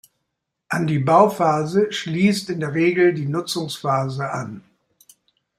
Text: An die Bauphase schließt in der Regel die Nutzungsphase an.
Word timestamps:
An 0.67 0.87
die 0.87 0.97
Bauphase 0.97 1.91
schließt 1.91 2.49
in 2.49 2.59
der 2.61 2.73
Regel 2.73 3.13
die 3.13 3.27
Nutzungsphase 3.27 4.31
an. 4.31 4.63